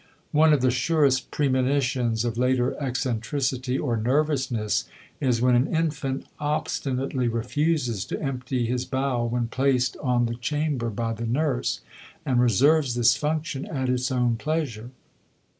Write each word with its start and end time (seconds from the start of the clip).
One 0.31 0.51
of 0.51 0.61
the 0.61 0.71
surest 0.71 1.29
premonitions 1.29 2.25
of 2.25 2.35
later 2.35 2.73
eccentricity 2.81 3.77
or 3.77 3.97
nervousness 3.97 4.85
is 5.19 5.43
when 5.43 5.53
an 5.53 5.67
infant 5.67 6.25
obstinately 6.39 7.27
refuses 7.27 8.03
to 8.05 8.19
empty 8.19 8.65
his 8.65 8.83
bowel 8.83 9.29
when 9.29 9.47
placed 9.47 9.95
on 10.01 10.25
the 10.25 10.33
chamber 10.33 10.89
by 10.89 11.13
the 11.13 11.27
nurse 11.27 11.81
and 12.25 12.39
reserves 12.41 12.95
this 12.95 13.15
function 13.15 13.67
at 13.67 13.89
its 13.89 14.11
own 14.11 14.37
pleasure. 14.37 14.89